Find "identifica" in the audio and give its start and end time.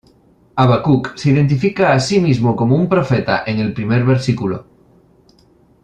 1.31-1.91